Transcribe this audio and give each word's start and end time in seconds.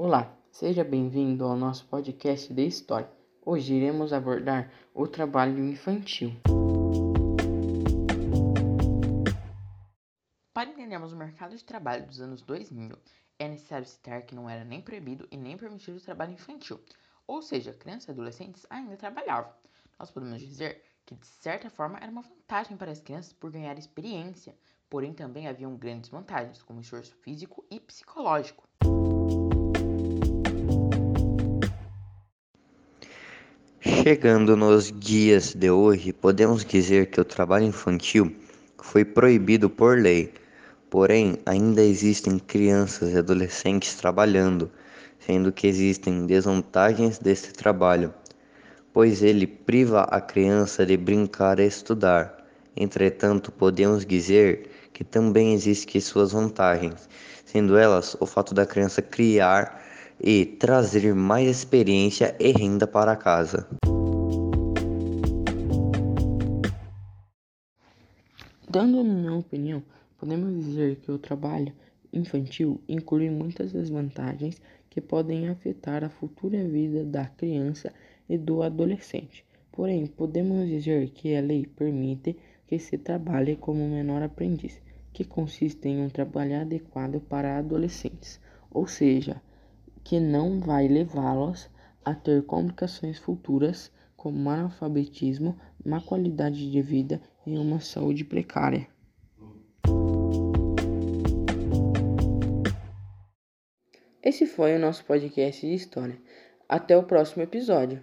Olá, 0.00 0.32
seja 0.52 0.84
bem-vindo 0.84 1.44
ao 1.44 1.56
nosso 1.56 1.84
podcast 1.86 2.54
de 2.54 2.64
história. 2.64 3.10
Hoje 3.44 3.74
iremos 3.74 4.12
abordar 4.12 4.72
o 4.94 5.08
trabalho 5.08 5.58
infantil. 5.64 6.30
Para 10.54 10.70
entendermos 10.70 11.12
o 11.12 11.16
mercado 11.16 11.56
de 11.56 11.64
trabalho 11.64 12.06
dos 12.06 12.20
anos 12.20 12.42
2000, 12.42 12.96
é 13.40 13.48
necessário 13.48 13.88
citar 13.88 14.22
que 14.22 14.36
não 14.36 14.48
era 14.48 14.64
nem 14.64 14.80
proibido 14.80 15.26
e 15.32 15.36
nem 15.36 15.56
permitido 15.56 15.96
o 15.96 16.00
trabalho 16.00 16.32
infantil, 16.32 16.80
ou 17.26 17.42
seja, 17.42 17.72
crianças 17.72 18.06
e 18.06 18.12
adolescentes 18.12 18.64
ainda 18.70 18.96
trabalhavam. 18.96 19.52
Nós 19.98 20.12
podemos 20.12 20.40
dizer 20.40 20.80
que, 21.04 21.16
de 21.16 21.26
certa 21.26 21.68
forma, 21.70 21.98
era 21.98 22.12
uma 22.12 22.22
vantagem 22.22 22.76
para 22.76 22.92
as 22.92 23.00
crianças 23.00 23.32
por 23.32 23.50
ganhar 23.50 23.76
experiência, 23.76 24.56
porém 24.88 25.12
também 25.12 25.48
haviam 25.48 25.76
grandes 25.76 26.08
vantagens, 26.08 26.62
como 26.62 26.80
esforço 26.80 27.16
físico 27.16 27.66
e 27.68 27.80
psicológico. 27.80 28.62
Chegando 34.08 34.56
nos 34.56 34.90
dias 34.90 35.52
de 35.52 35.70
hoje, 35.70 36.14
podemos 36.14 36.64
dizer 36.64 37.10
que 37.10 37.20
o 37.20 37.24
trabalho 37.26 37.66
infantil 37.66 38.34
foi 38.78 39.04
proibido 39.04 39.68
por 39.68 39.98
lei, 39.98 40.32
porém 40.88 41.36
ainda 41.44 41.82
existem 41.82 42.38
crianças 42.38 43.12
e 43.12 43.18
adolescentes 43.18 43.96
trabalhando, 43.96 44.70
sendo 45.18 45.52
que 45.52 45.66
existem 45.66 46.24
desvantagens 46.24 47.18
desse 47.18 47.52
trabalho, 47.52 48.14
pois 48.94 49.22
ele 49.22 49.46
priva 49.46 50.04
a 50.04 50.22
criança 50.22 50.86
de 50.86 50.96
brincar 50.96 51.60
e 51.60 51.66
estudar. 51.66 52.34
Entretanto, 52.74 53.52
podemos 53.52 54.06
dizer 54.06 54.70
que 54.94 55.04
também 55.04 55.52
existem 55.52 56.00
suas 56.00 56.32
vantagens, 56.32 57.10
sendo 57.44 57.76
elas 57.76 58.16
o 58.18 58.24
fato 58.24 58.54
da 58.54 58.64
criança 58.64 59.02
criar 59.02 59.84
e 60.18 60.46
trazer 60.46 61.14
mais 61.14 61.46
experiência 61.46 62.34
e 62.40 62.52
renda 62.52 62.86
para 62.86 63.14
casa. 63.14 63.68
Dando 68.70 69.02
minha 69.02 69.34
opinião, 69.34 69.82
podemos 70.18 70.62
dizer 70.62 70.96
que 70.96 71.10
o 71.10 71.18
trabalho 71.18 71.72
infantil 72.12 72.78
inclui 72.86 73.30
muitas 73.30 73.72
desvantagens 73.72 74.60
que 74.90 75.00
podem 75.00 75.48
afetar 75.48 76.04
a 76.04 76.10
futura 76.10 76.62
vida 76.68 77.02
da 77.02 77.24
criança 77.24 77.90
e 78.28 78.36
do 78.36 78.62
adolescente. 78.62 79.42
Porém, 79.72 80.06
podemos 80.06 80.68
dizer 80.68 81.08
que 81.12 81.34
a 81.34 81.40
lei 81.40 81.64
permite 81.64 82.36
que 82.66 82.78
se 82.78 82.98
trabalhe 82.98 83.56
como 83.56 83.88
menor 83.88 84.22
aprendiz, 84.22 84.82
que 85.14 85.24
consiste 85.24 85.88
em 85.88 86.02
um 86.02 86.10
trabalho 86.10 86.60
adequado 86.60 87.20
para 87.20 87.56
adolescentes, 87.56 88.38
ou 88.70 88.86
seja, 88.86 89.40
que 90.04 90.20
não 90.20 90.60
vai 90.60 90.88
levá-los 90.88 91.70
a 92.04 92.14
ter 92.14 92.42
complicações 92.44 93.18
futuras 93.18 93.90
como 94.18 94.50
analfabetismo, 94.50 95.56
má 95.86 96.00
qualidade 96.00 96.68
de 96.68 96.82
vida 96.82 97.22
e 97.46 97.56
uma 97.56 97.78
saúde 97.78 98.24
precária. 98.24 98.88
Esse 104.20 104.44
foi 104.44 104.74
o 104.74 104.78
nosso 104.80 105.04
podcast 105.04 105.64
de 105.64 105.72
história. 105.72 106.20
Até 106.68 106.96
o 106.96 107.04
próximo 107.04 107.44
episódio. 107.44 108.02